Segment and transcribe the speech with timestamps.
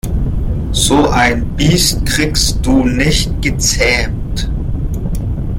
[0.71, 4.49] So ein Biest kriegst du nicht gezähmt.